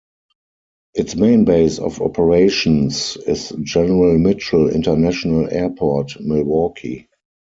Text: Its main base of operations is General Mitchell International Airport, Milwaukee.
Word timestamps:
Its 0.95 1.15
main 1.15 1.45
base 1.45 1.77
of 1.77 2.01
operations 2.01 3.17
is 3.17 3.49
General 3.61 4.17
Mitchell 4.17 4.67
International 4.71 5.47
Airport, 5.47 6.19
Milwaukee. 6.19 7.07